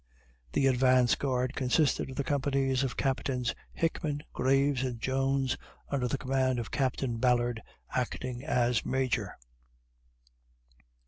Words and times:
The 0.53 0.65
advance 0.65 1.13
guard 1.13 1.53
consisted 1.55 2.09
of 2.09 2.15
the 2.15 2.23
companies 2.23 2.81
of 2.81 2.97
Captains 2.97 3.53
Hickman, 3.71 4.23
Graves, 4.33 4.83
and 4.83 4.99
Jones, 4.99 5.57
under 5.89 6.07
the 6.07 6.17
command 6.17 6.57
of 6.57 6.71
Captain 6.71 7.17
Ballard, 7.17 7.61
acting 7.91 8.43
as 8.43 8.83
Major. 8.83 9.37